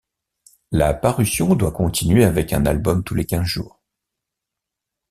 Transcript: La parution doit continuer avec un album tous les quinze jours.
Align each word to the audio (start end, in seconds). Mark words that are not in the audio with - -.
La 0.71 0.95
parution 0.95 1.53
doit 1.53 1.71
continuer 1.71 2.23
avec 2.25 2.53
un 2.53 2.65
album 2.65 3.03
tous 3.03 3.13
les 3.13 3.27
quinze 3.27 3.45
jours. 3.45 3.83